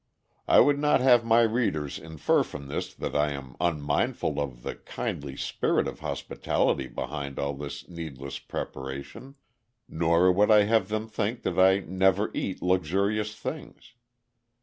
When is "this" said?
2.69-2.91, 7.59-7.87